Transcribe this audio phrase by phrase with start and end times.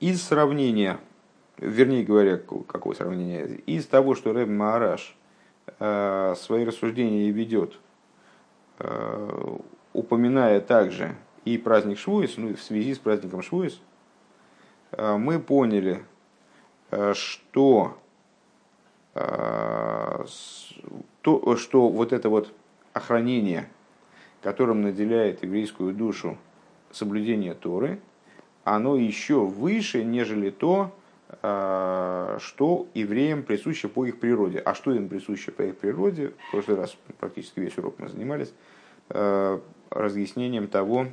[0.00, 0.98] из сравнения,
[1.58, 5.14] вернее говоря, какое сравнение, из того, что Рэб Маараш
[5.78, 7.78] э, свои рассуждения ведет,
[8.78, 9.56] э,
[9.92, 13.80] упоминая также и праздник Швуис, ну, в связи с праздником Швуис,
[14.92, 16.02] э, мы поняли,
[17.12, 17.96] что,
[19.14, 20.26] то,
[21.56, 22.52] что вот это вот
[22.92, 23.70] охранение,
[24.42, 26.36] которым наделяет еврейскую душу
[26.90, 28.00] соблюдение Торы,
[28.64, 30.92] оно еще выше, нежели то,
[31.42, 34.58] что евреям присуще по их природе.
[34.58, 36.32] А что им присуще по их природе?
[36.48, 38.52] В прошлый раз практически весь урок мы занимались
[39.90, 41.06] разъяснением того,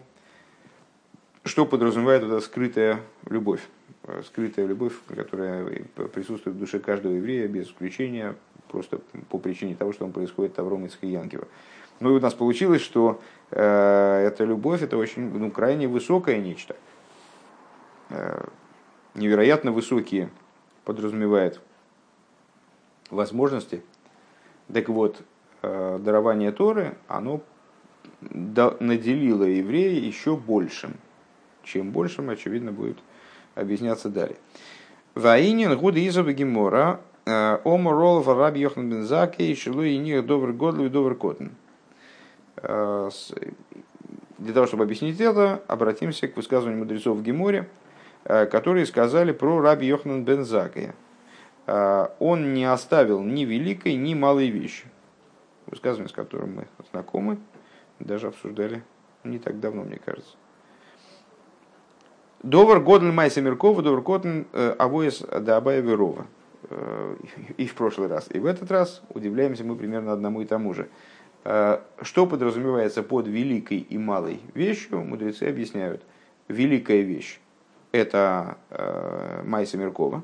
[1.44, 3.00] что подразумевает эта скрытая
[3.30, 3.62] любовь.
[4.26, 5.66] Скрытая любовь, которая
[6.14, 8.36] присутствует в душе каждого еврея без исключения,
[8.70, 11.48] просто по причине того, что он происходит от Аврома и Янкива.
[12.00, 13.22] Ну и у нас получилось, что
[13.52, 16.76] э, эта любовь это очень ну, крайне высокое нечто.
[18.10, 18.46] Э,
[19.16, 20.30] невероятно высокие
[20.86, 21.60] подразумевает
[23.10, 23.84] возможности.
[24.72, 25.22] Так вот,
[25.62, 27.42] э, дарование Торы, оно
[28.22, 30.94] наделило еврея еще большим.
[31.64, 32.98] Чем большим, очевидно, будет
[33.56, 34.38] объясняться далее.
[35.14, 40.86] Ваинин гуд изова гемора э, оморол раби йохан бензаки и шилу и них добр годлу
[40.86, 41.48] и добр котн.
[44.38, 47.68] Для того, чтобы объяснить это, обратимся к высказыванию мудрецов в Геморе,
[48.28, 50.94] которые сказали про раби Йохнан бен Закия.
[51.66, 54.86] Он не оставил ни великой, ни малой вещи.
[55.66, 57.38] Высказывание, с которым мы знакомы,
[58.00, 58.84] даже обсуждали
[59.24, 60.36] не так давно, мне кажется.
[62.44, 65.24] Довар Годль Майса Меркова, Довар Котн э, Авоес.
[66.70, 67.16] Э,
[67.58, 70.90] и в прошлый раз, и в этот раз удивляемся мы примерно одному и тому же.
[71.44, 76.04] Э, что подразумевается под великой и малой вещью, мудрецы объясняют.
[76.48, 77.40] Великая вещь–
[77.92, 78.58] это
[79.44, 80.24] Майса Меркова,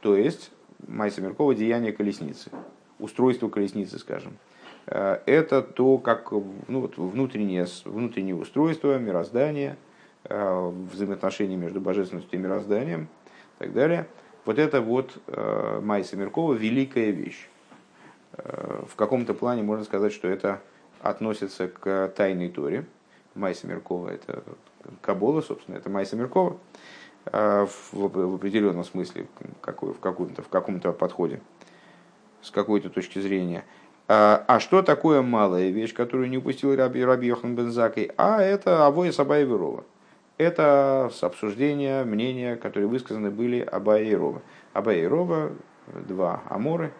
[0.00, 0.50] то есть
[0.86, 2.50] Майса Меркова– деяние колесницы,
[2.98, 4.38] устройство колесницы, скажем–
[4.86, 9.76] Э, это то, как ну, вот, внутреннее, внутреннее устройство, мироздание,
[10.24, 13.08] э, взаимоотношения между божественностью и мирозданием
[13.58, 14.06] и так далее.
[14.44, 17.48] Вот это вот э, Майса Меркова великая вещь.
[18.36, 20.60] В каком-то плане можно сказать, что это
[21.00, 22.84] относится к тайной Торе.
[23.36, 24.42] Майса Меркова– это
[25.00, 26.58] Кабола, собственно, это Майса Меркова
[27.26, 29.26] в определенном смысле,
[29.62, 31.40] в каком-то, в каком-то подходе,
[32.42, 33.64] с какой-то точки зрения–
[34.06, 38.10] а, а что такое малая вещь, которую не упустил Раби, Раби Йохан Бензакой?
[38.18, 39.84] А это Авоя Сабая Верова.
[40.36, 44.42] Это обсуждения, мнения, которые высказаны были Абая и Рова.
[44.72, 45.52] Абая и Рова,
[45.86, 46.92] два аморы,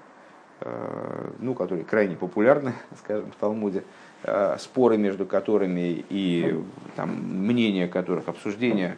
[0.60, 3.84] э, ну, которые крайне популярны, скажем, в Талмуде,
[4.22, 6.60] э, споры между которыми и
[6.96, 8.96] там, мнения которых, обсуждения,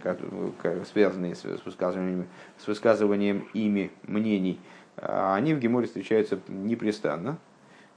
[0.92, 2.26] связанные с высказыванием,
[2.58, 4.60] с высказыванием ими мнений,
[4.96, 7.38] э, они в Геморе встречаются непрестанно,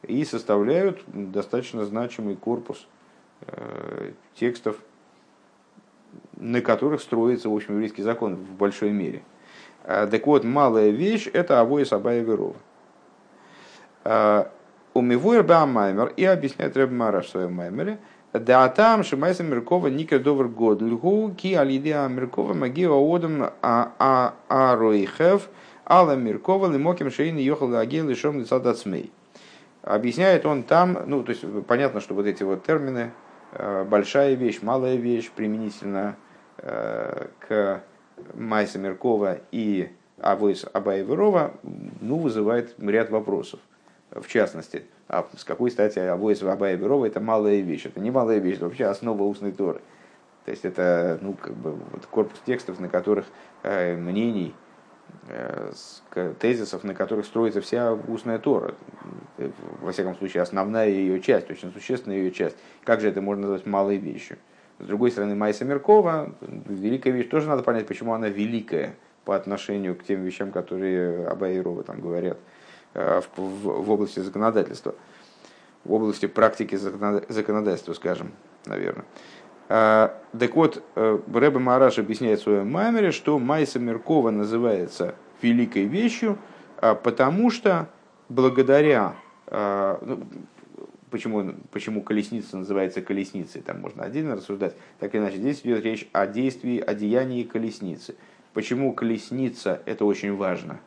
[0.03, 2.87] и составляют достаточно значимый корпус
[3.41, 4.77] э, текстов,
[6.37, 9.21] на которых строится, в общем, еврейский закон в большой мере.
[9.83, 12.55] Так вот, малая вещь– это авоя сабая верова.
[14.03, 14.51] А,
[14.93, 17.99] Умивуэр маймер и объясняет Рэб Мараш в своем маймере,
[18.33, 24.33] да там Шимайса Меркова Ника Довер Год Льгу Ки Алидеа Меркова Магио Одам а, а
[24.47, 25.49] Ароихев
[25.85, 29.11] Алла Меркова Лимоким Шейни Йохал Агил Лишом Лицадацмей.
[29.81, 33.11] Объясняет он там, ну, то есть понятно, что вот эти вот термины,
[33.53, 36.15] э, большая вещь, малая вещь, применительно
[36.57, 37.81] э, к
[38.35, 39.89] Майса Меркова и
[40.19, 41.53] Авойс Абаеверова,
[42.01, 43.59] ну, вызывает ряд вопросов.
[44.11, 47.85] В частности, а с какой стати Авойс Абаеверова это малая вещь?
[47.85, 49.81] Это не малая вещь, это вообще основа устной торы.
[50.45, 53.25] То есть это ну, как бы, вот корпус текстов, на которых
[53.63, 54.55] э, мнений,
[55.27, 55.71] Э,
[56.39, 58.73] тезисов, на которых строится вся устная Тора.
[59.81, 62.57] Во всяком случае, основная ее часть, очень существенная ее часть.
[62.83, 64.37] Как же это можно назвать малой вещью?
[64.79, 69.95] С другой стороны, Майса Меркова, великая вещь, тоже надо понять, почему она великая по отношению
[69.95, 72.58] к тем вещам, которые Абайрова там говорят э,
[72.93, 74.95] в, в, в области законодательства,
[75.83, 78.31] в области практики законодательства, скажем,
[78.65, 79.05] наверное.
[79.71, 85.13] А, так вот, э, Рэбе Мараш объясняет в своем маймере, что Майса Меркова называется
[85.43, 86.39] великой вещью,
[86.77, 87.87] а, потому что
[88.29, 89.15] благодаря...
[89.45, 90.23] А, ну,
[91.11, 94.75] почему, почему колесница называется колесницей, там можно отдельно рассуждать.
[94.99, 98.15] Так или иначе, здесь идет речь о действии, о деянии колесницы.
[98.53, 100.79] Почему колесница– это очень важно?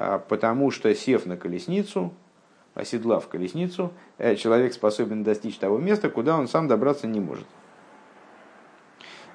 [0.00, 2.14] Потому что, сев на колесницу,
[2.74, 7.44] оседлав колесницу, э, человек способен достичь того места, куда он сам добраться не может.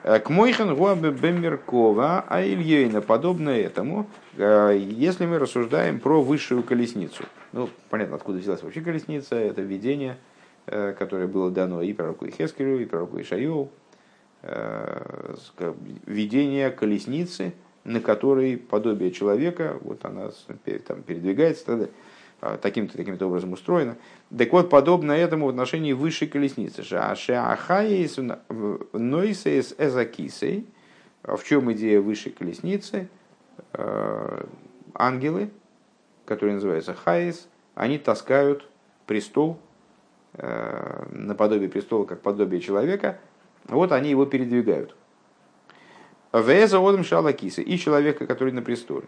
[0.01, 4.07] К Мойхан Гуабе Бемеркова, а Ильейна, подобно этому,
[4.37, 7.23] если мы рассуждаем про высшую колесницу.
[7.53, 10.17] Ну, понятно, откуда взялась вообще колесница, это видение,
[10.67, 13.71] которое было дано и пророку Ихескелю, и пророку Ишайову,
[16.05, 17.53] видение колесницы,
[17.85, 20.31] на которой подобие человека, вот она
[20.87, 21.89] там передвигается далее.
[22.41, 23.95] А, таким-то таким образом устроено.
[24.35, 26.83] Так вот, подобно этому в отношении высшей колесницы.
[28.91, 30.67] Нойсейс эзакисей.
[31.23, 33.07] В чем идея высшей колесницы?
[33.73, 34.47] А,
[34.93, 35.49] ангелы,
[36.25, 38.67] которые называются хаис, они таскают
[39.05, 39.57] престол,
[40.33, 43.19] а, наподобие престола, как подобие человека,
[43.67, 44.95] вот они его передвигают.
[46.41, 49.07] Веза одам шалакиса и человека, который на престоле.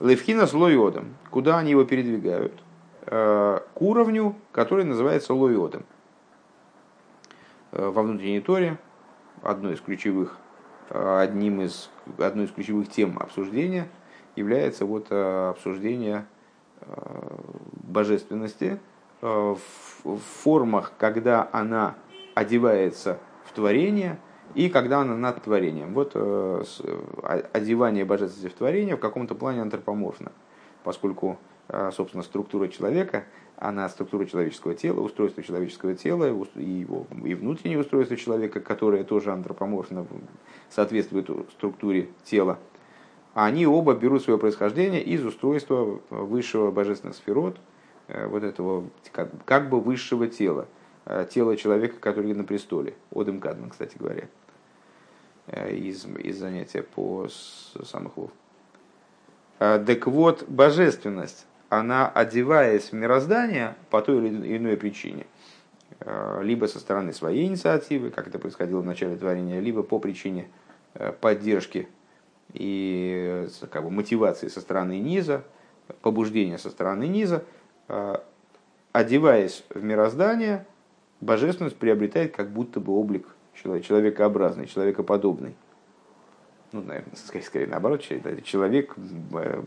[0.00, 1.14] Левхина с лойодом.
[1.30, 2.52] Куда они его передвигают?
[3.06, 5.84] Э, к уровню, который называется лойодом.
[7.70, 8.78] Э, во внутренней торе
[9.42, 10.38] одной из ключевых,
[10.88, 11.88] э, одним из,
[12.18, 13.88] одной из ключевых тем обсуждения
[14.34, 16.24] является вот обсуждение
[17.82, 18.78] божественности
[19.20, 19.58] в
[20.42, 21.94] формах, когда она
[22.34, 24.18] одевается в творение–
[24.54, 25.94] и когда она над творением.
[25.94, 26.62] Вот э,
[27.52, 30.32] одевание божественности в творение в каком-то плане антропоморфно,
[30.82, 31.38] поскольку,
[31.68, 33.24] э, собственно, структура человека,
[33.56, 36.24] она структура человеческого тела, устройство человеческого тела
[36.56, 40.06] и, его, и внутреннее устройство человека, которое тоже антропоморфно
[40.70, 42.58] соответствует структуре тела,
[43.34, 47.58] они оба берут свое происхождение из устройства высшего божественного сферот,
[48.08, 50.66] э, вот этого как, как бы высшего тела,
[51.30, 54.28] тела человека, который на престоле, Одем Кадман, кстати говоря.
[55.46, 58.30] Э, из, из занятия по самых лов.
[59.58, 65.26] А, так вот, божественность, она, одеваясь в мироздание по той или иной причине,
[66.00, 70.48] э, либо со стороны своей инициативы, как это происходило в начале творения, либо по причине
[70.94, 71.88] э, поддержки
[72.52, 75.42] и как бы, мотивации со стороны низа,
[76.00, 77.44] побуждения со стороны низа,
[78.92, 80.66] одеваясь в мироздание,
[81.20, 85.54] божественность приобретает как будто бы облик человекообразный, человекоподобный.
[86.72, 88.94] Ну, наверное, скорее, скорее наоборот, человек
[89.32, 89.62] э,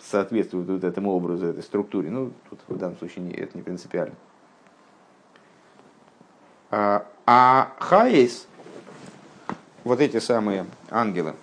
[0.00, 2.10] соответствует вот этому образу, этой структуре.
[2.10, 4.14] Ну, тут в данном случае это не принципиально.
[6.70, 8.46] А, а Хаис,
[9.84, 11.34] вот эти самые ангелы,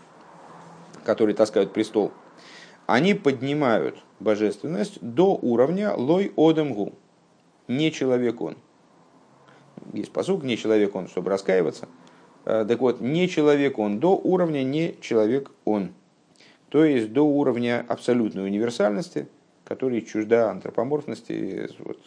[1.04, 2.12] которые таскают престол,
[2.88, 6.94] они поднимают божественность до уровня лой одемгу.
[7.68, 8.56] Не человек он
[9.94, 11.88] есть посук, не человек он, чтобы раскаиваться.
[12.46, 15.94] Э, так вот, не человек он, до уровня не человек он.
[16.70, 19.28] То есть до уровня абсолютной универсальности,
[19.64, 22.00] который чужда антропоморфности, вот,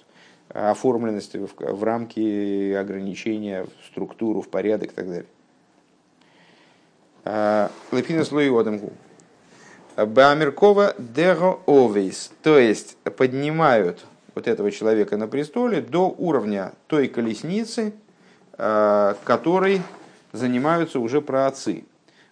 [0.48, 5.26] оформленности в, в рамки ограничения, в структуру, в порядок и так далее.
[7.24, 8.92] Э, Лепина слой одамгу.
[9.96, 12.30] Бамеркова дего овейс.
[12.42, 14.06] То есть поднимают
[14.38, 17.92] вот этого человека на престоле до уровня той колесницы,
[18.56, 19.82] э, которой
[20.30, 21.84] занимаются уже праотцы.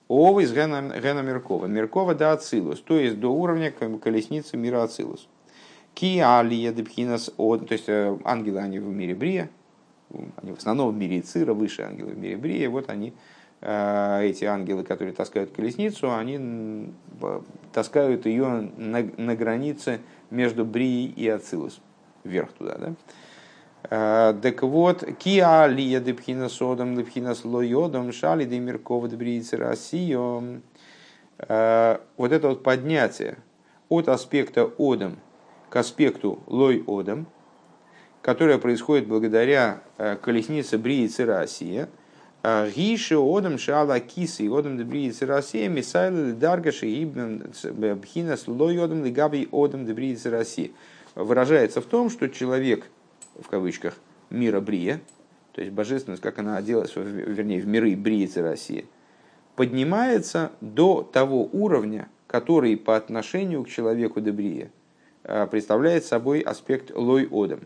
[0.06, 1.66] Ова из Гена Меркова.
[1.66, 5.26] Меркова да Ацилус, то есть до уровня колесницы мира Ацилус.
[5.94, 9.50] Ки алия депхинас то есть э, ангелы они в мире Брия,
[10.36, 13.14] они в основном в мире Цира, выше ангелы в мире Брия, вот они,
[13.62, 16.92] э, эти ангелы, которые таскают колесницу, они
[17.72, 19.98] таскают ее на, на границе
[20.30, 21.80] между Брией и Ацилус
[22.26, 22.94] вверх туда, да?
[24.42, 30.62] Так вот, киа лия депхина содом, депхина слоёдом, шали демиркова дебриицы Россию.
[31.38, 33.38] А, вот это вот поднятие
[33.88, 35.18] от аспекта одом
[35.68, 37.26] к аспекту лой одом,
[38.22, 41.88] которое происходит благодаря а, колеснице Бриицы Россия,
[42.42, 47.42] Гиши одам шала кисы одам дебриицы Россия, мисайлы даргаши ибн
[47.96, 50.70] бхинас лой одам лигаби одам дебриицы Россия
[51.16, 52.86] выражается в том, что человек,
[53.40, 53.94] в кавычках,
[54.30, 55.00] мира Брия,
[55.52, 58.86] то есть божественность, как она оделась, вернее, в миры Бриицы России,
[59.56, 64.70] поднимается до того уровня, который по отношению к человеку Дебрия
[65.24, 67.60] а, представляет собой аспект лой одам.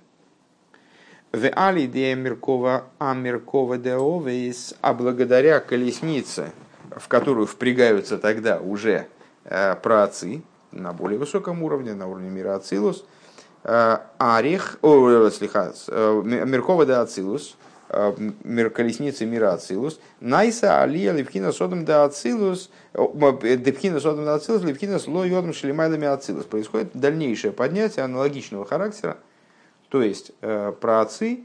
[1.32, 6.52] В али де Меркова Амеркова де Овейс, а благодаря колеснице,
[6.90, 9.08] в которую впрягаются тогда уже
[9.44, 13.04] а, праотцы на более высоком уровне, на уровне мира Ацилус–
[13.62, 17.56] Арих, о, слиха, э, Меркова да Ацилус,
[17.90, 24.98] э, колесницы мира Ацилус, Найса Алия Левхина Содом да Ацилус, Депхина Содом да Ацилус, Левхина
[24.98, 26.46] Сло Йодом Шлемайлами Ацилус.
[26.46, 29.18] Происходит дальнейшее поднятие аналогичного характера,
[29.90, 31.44] то есть про отцы,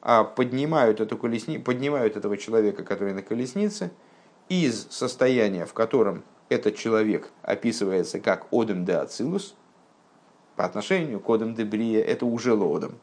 [0.00, 1.58] а поднимают, эту колесни...
[1.58, 3.90] поднимают этого человека, который на колеснице,
[4.48, 9.54] из состояния, в котором этот человек описывается как Одем де Ацилус,
[10.56, 12.94] по отношению к Одем де Брия, это уже Лодом.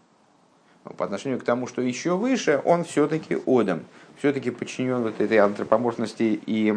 [0.98, 3.86] По отношению к тому, что еще выше, он все-таки Одем,
[4.18, 6.74] все-таки подчинен вот этой антропоморфности и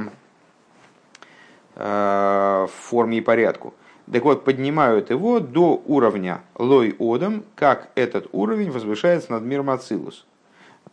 [1.76, 3.74] э, форме и порядку.
[4.12, 10.26] Так вот, поднимают его до уровня лой одам, как этот уровень возвышается над миром Ацилус.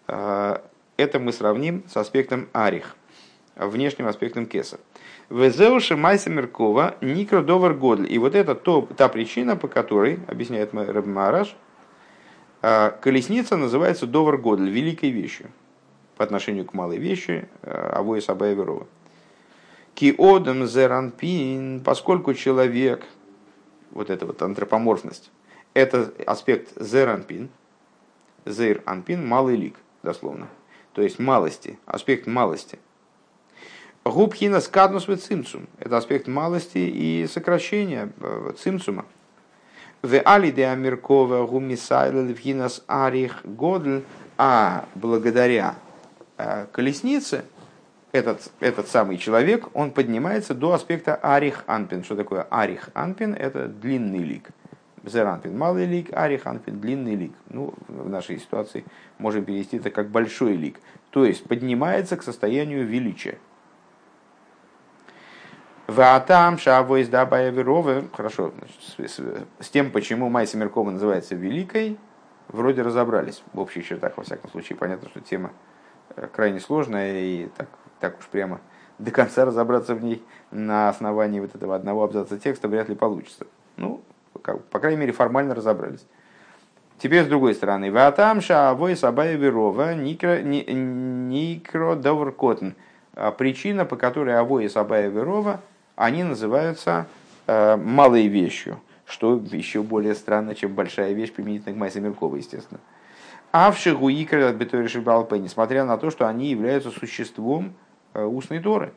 [0.08, 0.60] Э,
[0.98, 2.96] это мы сравним с аспектом Арих,
[3.56, 4.80] внешним аспектом Кеса.
[5.30, 8.12] Везеуши Майса Меркова Никро Довар Годль.
[8.12, 11.56] И вот это то, та причина, по которой, объясняет Рэб Маараш,
[12.64, 15.52] э, колесница называется Довар Годль, великой вещью,
[16.18, 18.88] по отношению к малой вещи, э, Авоя Сабая Верова.
[19.94, 23.06] Киодам зеранпин, поскольку человек,
[23.92, 25.30] вот эта вот антропоморфность,
[25.76, 27.50] это аспект зеранпин,
[28.46, 30.48] зейр анпин, малый лик, дословно.
[30.94, 32.80] То есть малости, аспект малости.
[34.06, 35.68] Губхина скаднус в цимцум.
[35.79, 39.06] Это аспект малости и сокращения э, цимцума.
[40.01, 44.03] В али де амиркова гумисайла левхинас арих годль.
[44.38, 45.75] А благодаря
[46.38, 47.44] э, колеснице,
[48.13, 52.03] этот, этот самый человек, он поднимается до аспекта арих анпин.
[52.03, 53.34] Что такое арих анпин?
[53.34, 54.50] Это длинный лик.
[55.03, 57.34] Зеранпин малый лик, арих анпин длинный лик.
[57.50, 58.86] Ну, в нашей ситуации
[59.18, 60.79] можем перевести это как большой лик.
[61.10, 63.38] То есть поднимается к состоянию величия.
[65.89, 68.08] Ваатам шавой сдабая веровы.
[68.13, 71.98] Хорошо, значит, с, с тем, почему Майса Меркова называется великой,
[72.48, 73.43] вроде разобрались.
[73.53, 75.51] В общих чертах, во всяком случае, понятно, что тема
[76.15, 77.67] э, крайне сложная и так
[78.00, 78.62] так уж прямо
[78.98, 83.46] до конца разобраться в ней на основании вот этого одного абзаца текста вряд ли получится.
[83.77, 84.01] Ну,
[84.41, 86.05] как, по крайней мере, формально разобрались.
[86.98, 87.91] Теперь с другой стороны.
[87.91, 92.72] Ватам шаавой сабая верова никро, никро довркотн.
[93.15, 95.62] А причина, по которой авой и сабая верова,
[96.00, 97.08] они называются
[97.48, 98.82] э, малой вещью.
[99.06, 102.79] Что еще более странно, чем большая вещь применительно к Майсе Меркова, естественно.
[103.51, 107.74] А в Шигуикре от несмотря на то, что они являются существом,
[108.13, 108.94] Э, устной Торы.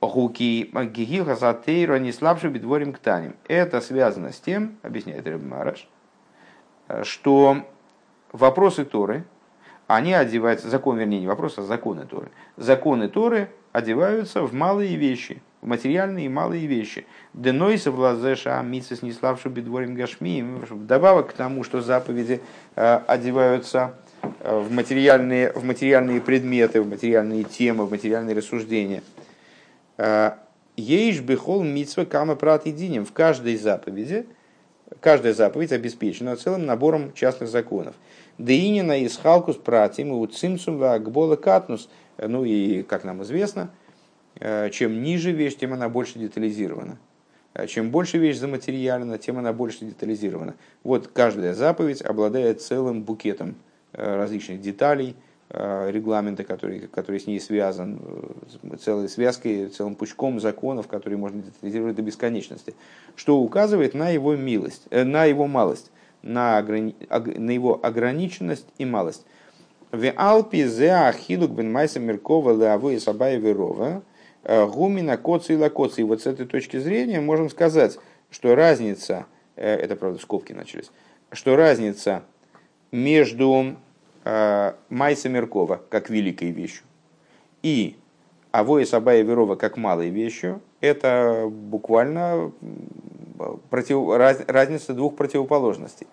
[0.00, 3.36] Хуки Гигил Хасатейра не слабше бедворим ктаним.
[3.46, 5.88] Это связано с тем, объясняет Реб Мараш,
[6.88, 7.58] э, что
[8.32, 9.24] вопросы Торы,
[9.86, 12.32] они одеваются, закон, вернее, не вопросы, а законы Торы.
[12.56, 17.06] Законы Торы одеваются в малые вещи, в материальные и малые вещи.
[17.32, 20.58] Денойса влазеша митсис не славшу бедворим гашмием.
[20.58, 22.40] Вдобавок к тому, что заповеди
[22.74, 23.94] э, одеваются
[24.40, 29.02] в материальные, в материальные предметы, в материальные темы, в материальные рассуждения.
[29.98, 30.38] А,
[30.76, 33.04] Ейш бехол митсва кама прат единим.
[33.04, 34.26] В каждой заповеди,
[35.00, 37.94] каждая заповедь обеспечена целым набором частных законов.
[38.38, 41.88] Деинина из халкус пратим и уцимсум акбола катнус.
[42.18, 43.81] Ну и, как нам известно, э,
[44.38, 46.98] чем ниже вещь, тем она больше детализирована.
[47.54, 50.54] А чем больше вещь заматериальна, тем она больше детализирована.
[50.82, 53.56] Вот каждая заповедь обладает целым букетом
[53.94, 55.14] Э, различных деталей
[55.50, 61.42] э, регламента, который, который с ней связан, э, целой связкой, целым пучком законов, которые можно
[61.42, 62.74] детализировать до бесконечности,
[63.16, 65.90] что указывает на его милость, на его малость,
[66.22, 69.26] на, ограни, на его ограниченность и малость.
[69.90, 74.02] В Алпи зе ахилук бен майса Меркова леаву и сабая верова
[74.44, 76.00] гумина коци и лакоци.
[76.00, 77.98] И вот с этой точки зрения можем сказать,
[78.30, 80.90] что разница, это правда скобки начались,
[81.30, 82.22] что разница
[82.90, 83.76] между
[84.24, 86.84] э, Майса Меркова как великой вещью
[87.62, 87.96] и
[88.50, 92.52] Авоя Сабая Верова как малой вещью, это буквально
[93.70, 96.06] против, раз, разница двух противоположностей,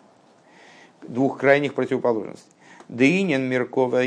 [1.01, 2.49] двух крайних противоположностей.
[2.89, 4.03] Дынин Меркова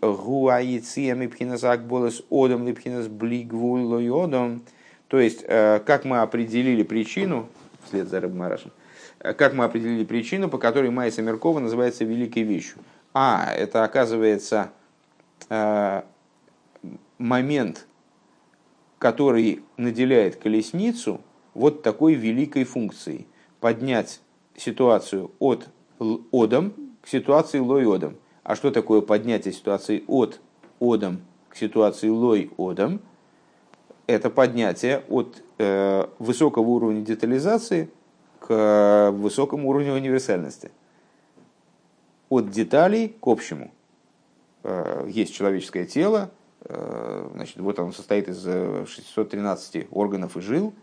[0.00, 4.62] гуаиция мипхинас акболес одом липхинас блигвулой одом.
[5.08, 7.48] То есть, э, как мы определили причину,
[7.84, 8.70] вслед за Рыбмарашем,
[9.20, 12.78] Э, как мы определили причину, по которой Майса Меркова называется великой вещью.
[13.14, 14.70] А, это оказывается
[15.48, 16.02] э,
[17.18, 17.86] момент,
[18.98, 21.20] который наделяет колесницу
[21.54, 23.26] вот такой великой функцией.
[23.60, 24.20] Поднять
[24.56, 25.68] ситуацию от
[26.30, 26.74] одом
[27.08, 28.16] ситуации лой-одом.
[28.42, 30.40] А что такое поднятие ситуации от
[30.80, 33.00] одом к ситуации лой-одом?
[34.06, 37.90] Это поднятие от э, высокого уровня детализации
[38.40, 40.70] к э, высокому уровню универсальности.
[42.30, 43.70] От деталей к общему.
[44.62, 46.30] Э, есть человеческое тело,
[46.62, 50.74] э, значит, вот оно состоит из 613 органов и жил.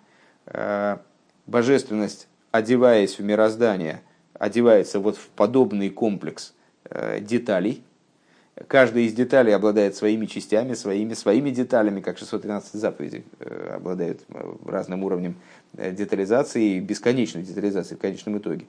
[1.47, 4.03] Божественность, одеваясь в мироздание,
[4.39, 6.53] одевается вот в подобный комплекс
[7.19, 7.83] деталей.
[8.67, 13.25] Каждая из деталей обладает своими частями, своими, своими деталями, как 613 заповедей
[13.73, 14.21] обладают
[14.65, 15.35] разным уровнем
[15.73, 18.65] детализации и бесконечной детализации в конечном итоге.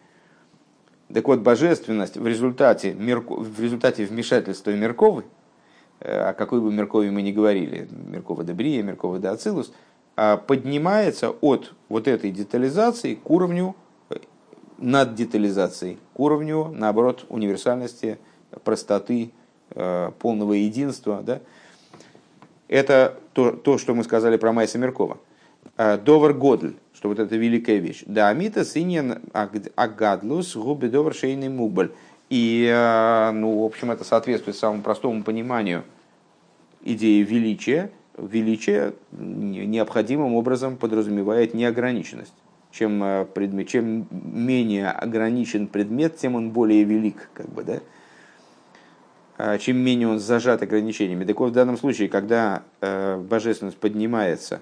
[1.12, 5.22] Так вот, божественность в результате, в результате вмешательства Мерковы,
[6.00, 9.72] о какой бы Меркове мы ни говорили, Меркова де Брия, Меркова де Ацилус,
[10.16, 13.76] поднимается от вот этой детализации к уровню
[14.78, 18.18] над детализацией, к уровню, наоборот, универсальности,
[18.64, 19.30] простоты,
[19.70, 21.22] э, полного единства.
[21.22, 21.40] Да?
[22.68, 25.18] Это то, то, что мы сказали про Майса Меркова.
[25.76, 28.02] Э, Довар Годль, что вот это великая вещь.
[28.06, 31.92] Да, Амита синьян агадлус губи довар шейный мубль.
[32.28, 35.84] И, э, ну, в общем, это соответствует самому простому пониманию
[36.82, 37.90] идеи величия.
[38.16, 42.32] Величие необходимым образом подразумевает неограниченность
[42.76, 47.28] чем, э, предмет, чем менее ограничен предмет, тем он более велик.
[47.34, 47.80] Как бы, да?
[49.38, 51.24] А чем менее он зажат ограничениями.
[51.24, 54.60] Так вот, в данном случае, когда э, божественность поднимается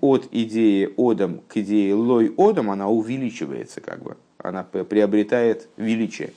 [0.00, 6.32] от идеи одом к идее лой одом, она увеличивается, как бы, она приобретает величие.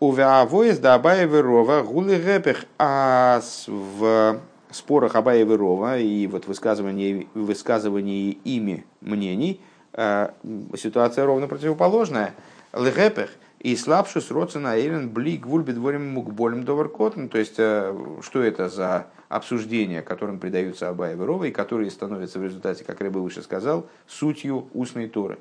[0.00, 8.84] Увеавоис да Абаева гулы гепех, а в спорах Абаева Рова и вот высказывании, высказывании ими
[9.00, 9.60] мнений
[9.92, 10.30] э,
[10.76, 12.34] ситуация ровно противоположная.
[12.72, 17.26] Легепех и слабший сроца на Эйлен бли гвуль бедворим мукболем доверкотн.
[17.28, 22.44] То есть, э, что это за обсуждения, которым придаются Абаева Рова и которые становятся в
[22.44, 25.38] результате, как Рэбе выше сказал, сутью устной Торы.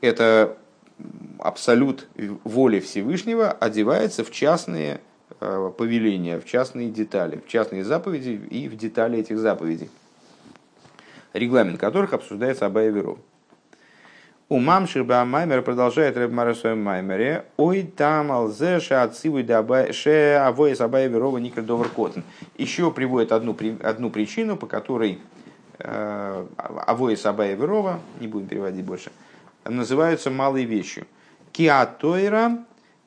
[0.00, 0.56] Это
[1.38, 2.08] абсолют
[2.44, 5.00] воли Всевышнего одевается в частные
[5.38, 9.90] повеления, в частные детали, в частные заповеди и в детали этих заповедей,
[11.32, 13.18] регламент которых обсуждается Абая Веров.
[14.48, 17.46] У мамшир Маймер продолжает Рэб Мара в своем Маймере.
[17.56, 19.44] Ой, там алзе шаацивуй
[19.92, 22.22] ше авоес Абая Верова никр довар котен.
[22.56, 25.18] Еще приводит одну, одну причину, по которой
[25.80, 29.10] э, авоес Абая Верова, не будем переводить больше,
[29.64, 31.08] называются малой вещью.
[31.50, 32.58] Киатойра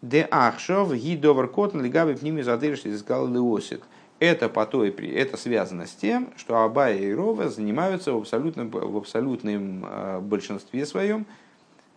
[0.01, 3.83] Де ахшов гидовар котн лигаби пними задырш искал леосит.
[4.19, 8.97] Это по той, это связано с тем, что Абая и Рова занимаются в абсолютном, в
[8.97, 11.25] абсолютном э, большинстве своем,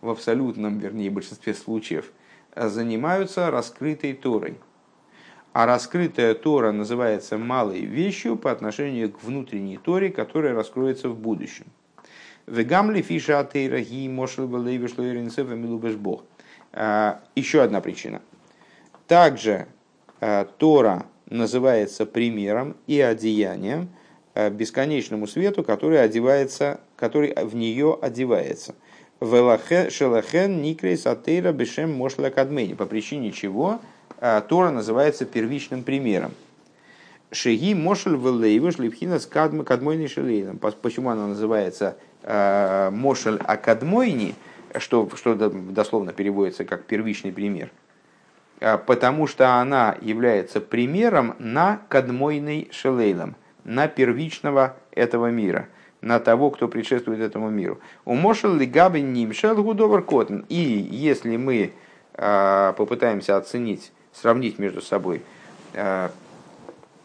[0.01, 2.11] в абсолютном, вернее, большинстве случаев,
[2.55, 4.57] занимаются раскрытой Торой.
[5.53, 11.65] А раскрытая Тора называется малой вещью по отношению к внутренней Торе, которая раскроется в будущем.
[12.47, 14.47] Вегамли фиша атеира ги мошел
[15.97, 16.23] Бог.
[16.73, 18.21] А, еще одна причина.
[19.07, 19.67] Также
[20.19, 23.89] а, Тора называется примером и одеянием
[24.33, 28.73] а, бесконечному свету, который, одевается, который в нее одевается.
[29.21, 32.73] Шелахен никрейс атеира бешем мошла кадмени.
[32.73, 33.79] По причине чего
[34.19, 36.33] Тора называется первичным примером.
[37.31, 40.57] Шеги мошель велейвыш липхинас кадмойни шелейном.
[40.57, 44.35] Почему она называется мошель акадмойни?
[44.79, 47.71] Что, что дословно переводится как первичный пример,
[48.59, 55.67] а, потому что она является примером на кадмойный шелейлом, на первичного этого мира,
[56.01, 57.79] на того, кто предшествует этому миру.
[58.05, 60.41] У Мошел Лигаби Нимшел Гудовар Котн.
[60.49, 61.73] И если мы
[62.13, 65.21] а, попытаемся оценить, сравнить между собой
[65.73, 66.11] а,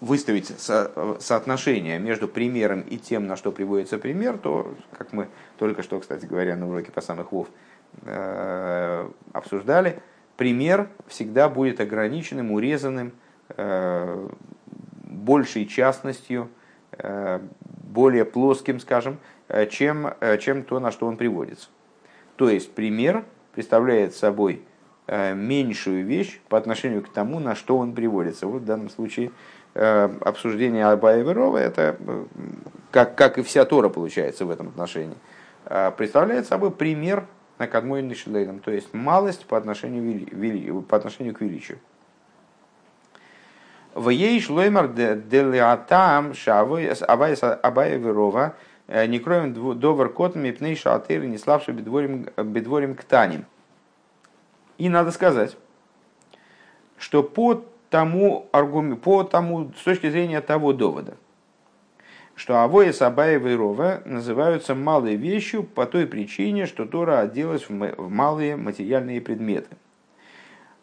[0.01, 5.83] выставить со, соотношение между примером и тем, на что приводится пример, то, как мы только
[5.83, 7.49] что, кстати говоря, на уроке по самых вов
[8.03, 10.01] э, обсуждали,
[10.37, 13.13] пример всегда будет ограниченным, урезанным,
[13.57, 14.29] э,
[15.03, 16.49] большей частностью,
[16.93, 17.41] э,
[17.83, 21.69] более плоским, скажем, э, чем, чем то, на что он приводится.
[22.37, 24.63] То есть пример представляет собой
[25.11, 28.47] меньшую вещь по отношению к тому, на что он приводится.
[28.47, 29.31] Вот в данном случае
[29.75, 32.25] обсуждение Абая Верова, это э,
[32.91, 35.17] как, как и вся Тора получается в этом отношении,
[35.67, 37.27] э, представляет собой пример
[37.59, 41.79] на Кадмой Нишлейном, то есть малость по отношению, вели, по отношению к величию.
[43.95, 46.33] В ей шлоймар делиатам
[47.07, 48.55] Абая Верова
[48.87, 53.45] не кроем довар котом и пней шатыр, не славший бедворим к таним.
[54.77, 55.57] И надо сказать,
[56.97, 58.49] что под тому,
[59.03, 61.17] по тому, с точки зрения того довода,
[62.35, 68.09] что Авоя Сабаева и Рова называются малой вещью по той причине, что Тора оделась в
[68.09, 69.77] малые материальные предметы.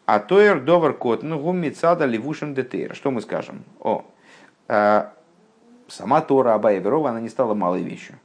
[0.04, 2.94] А Тоер Довар Котн Гуммицада Левушин Детейр.
[2.94, 3.64] Что мы скажем?
[3.80, 4.04] О,
[4.68, 5.06] э,
[5.88, 8.16] сама Тора Абаева и Рова, она не стала малой вещью.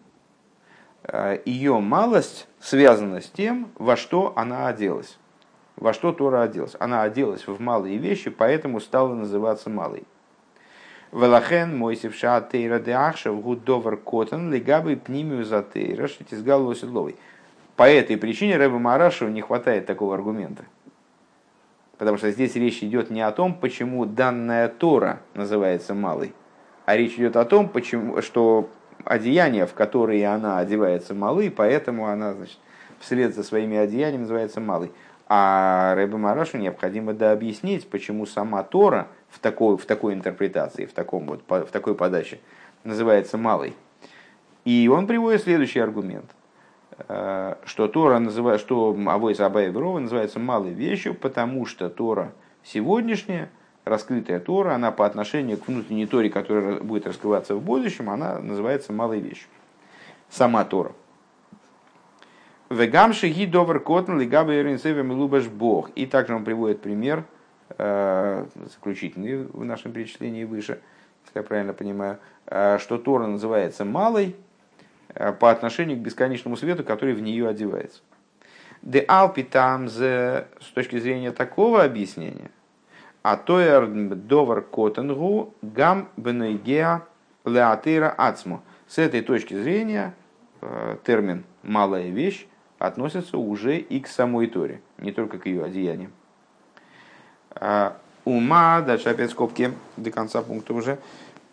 [1.03, 5.17] Э, Ее малость связана с тем, во что она оделась
[5.81, 6.75] во что Тора оделась.
[6.79, 10.03] Она оделась в малые вещи, поэтому стала называться малой.
[11.11, 17.17] Велахен Мойсев Шаатейра Деахшев Гудовар Котан Легабы Пнимию Затейра Шитизгал Лоседловой.
[17.75, 20.63] По этой причине Рэбе Марашеву не хватает такого аргумента.
[21.97, 26.33] Потому что здесь речь идет не о том, почему данная Тора называется малой,
[26.85, 28.69] а речь идет о том, почему, что
[29.03, 32.57] одеяния, в которые она одевается малы, поэтому она значит,
[32.99, 34.91] вслед за своими одеяниями называется малой.
[35.33, 40.91] А Рэбе Марашу необходимо да объяснить, почему сама Тора в такой, в такой интерпретации, в,
[40.91, 42.41] таком вот, в такой подаче
[42.83, 43.73] называется малой.
[44.65, 46.25] И он приводит следующий аргумент,
[47.07, 52.33] э, что Тора называет, что Авойс Абай называется малой вещью, потому что Тора
[52.65, 53.49] сегодняшняя,
[53.85, 58.91] раскрытая Тора, она по отношению к внутренней Торе, которая будет раскрываться в будущем, она называется
[58.91, 59.47] малой вещью.
[60.29, 60.91] Сама Тора.
[62.71, 65.89] Вегамши ги довер котн лигаба иринсевем лубаш бог.
[65.95, 67.25] И также он приводит пример,
[67.77, 70.79] э, заключительный в нашем перечислении выше,
[71.25, 74.37] если я правильно понимаю, э, что Тора называется малой
[75.13, 77.99] э, по отношению к бесконечному свету, который в нее одевается.
[78.81, 82.51] Де алпи там с точки зрения такого объяснения,
[83.21, 87.01] а тоер довар котенгу гам бенегеа
[87.43, 88.61] леатера ацму.
[88.87, 90.15] С этой точки зрения
[91.03, 92.47] термин «малая вещь»
[92.87, 96.11] относятся уже и к самой Торе, не только к ее одеяниям.
[97.51, 100.97] А, ума, дальше опять скобки до конца пункта уже.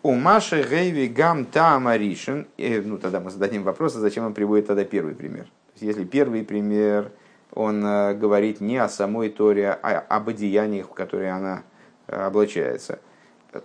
[0.01, 2.47] Ума шегейви гам таамаришин.
[2.57, 5.43] Ну, тогда мы зададим вопрос, а зачем он приводит тогда первый пример.
[5.43, 7.11] То есть, если первый пример,
[7.53, 11.63] он э, говорит не о самой Торе, а об одеяниях, в которые она
[12.07, 12.99] э, облачается,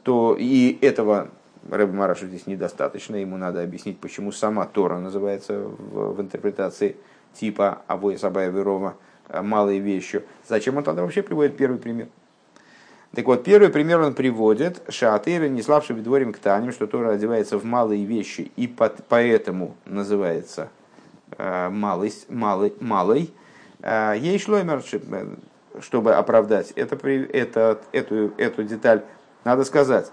[0.02, 1.30] то и этого
[1.70, 6.96] Рэб Марашу здесь недостаточно, ему надо объяснить, почему сама Тора называется в, в интерпретации
[7.34, 8.96] типа Авоя Сабая Верова
[9.28, 12.08] э, малой вещью, зачем он тогда вообще приводит первый пример?
[13.14, 17.58] Так вот, первый пример он приводит, Шаатыра, не славший дворем к Таним, что Тора одевается
[17.58, 20.68] в малые вещи и под, поэтому называется
[21.38, 23.30] э, малый, малый, малой.
[23.82, 25.26] Э, ей шлоймер, э,
[25.80, 29.04] чтобы оправдать это, это, эту, эту деталь,
[29.44, 30.10] надо сказать,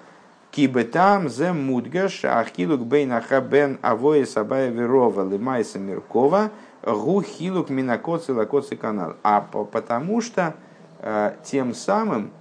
[0.52, 6.52] Кибетам зе мудгаш ахилук бейнаха бен авоя сабая верова лимайса миркова–
[6.84, 9.16] Гу хилук минакоци лакоци канал.
[9.24, 10.56] А потому что
[11.00, 12.32] э, тем самым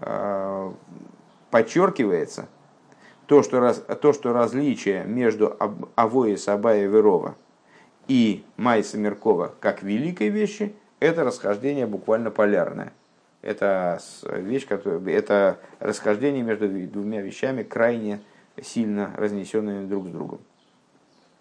[0.00, 0.72] э,
[1.50, 2.46] подчеркивается
[3.26, 5.56] то, что, раз, то, что различие между
[5.96, 7.36] Авои Сабая Верова
[8.06, 12.92] и Майса Меркова как великой вещи, это расхождение буквально полярное.
[13.42, 18.20] Это вещь, которая, это расхождение между двумя вещами крайне
[18.62, 20.40] сильно разнесенными друг с другом.